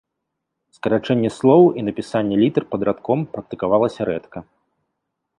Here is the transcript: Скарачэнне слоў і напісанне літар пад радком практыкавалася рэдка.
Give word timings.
Скарачэнне 0.75 1.29
слоў 1.35 1.63
і 1.81 1.83
напісанне 1.89 2.35
літар 2.43 2.63
пад 2.71 2.81
радком 2.89 3.19
практыкавалася 3.35 4.01
рэдка. 4.09 4.37